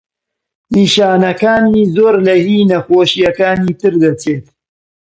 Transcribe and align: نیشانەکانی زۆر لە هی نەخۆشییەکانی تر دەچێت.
نیشانەکانی 0.75 1.83
زۆر 1.95 2.15
لە 2.25 2.35
هی 2.45 2.59
نەخۆشییەکانی 2.71 3.73
تر 3.81 3.93
دەچێت. 4.01 4.45